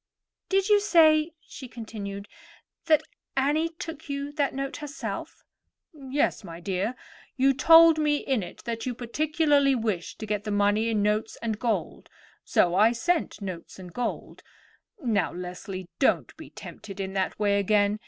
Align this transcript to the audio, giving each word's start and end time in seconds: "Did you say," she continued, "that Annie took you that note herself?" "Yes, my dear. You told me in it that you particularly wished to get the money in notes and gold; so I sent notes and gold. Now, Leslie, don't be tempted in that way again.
"Did 0.49 0.67
you 0.67 0.79
say," 0.79 1.35
she 1.41 1.67
continued, 1.67 2.27
"that 2.87 3.03
Annie 3.37 3.69
took 3.69 4.09
you 4.09 4.31
that 4.31 4.51
note 4.51 4.77
herself?" 4.77 5.43
"Yes, 5.93 6.43
my 6.43 6.59
dear. 6.59 6.95
You 7.37 7.53
told 7.53 7.99
me 7.99 8.17
in 8.17 8.41
it 8.41 8.63
that 8.63 8.87
you 8.87 8.95
particularly 8.95 9.75
wished 9.75 10.17
to 10.17 10.25
get 10.25 10.43
the 10.43 10.49
money 10.49 10.89
in 10.89 11.03
notes 11.03 11.37
and 11.43 11.59
gold; 11.59 12.09
so 12.43 12.73
I 12.73 12.93
sent 12.93 13.43
notes 13.43 13.77
and 13.77 13.93
gold. 13.93 14.41
Now, 15.03 15.31
Leslie, 15.33 15.87
don't 15.99 16.35
be 16.35 16.49
tempted 16.49 16.99
in 16.99 17.13
that 17.13 17.37
way 17.37 17.59
again. 17.59 17.99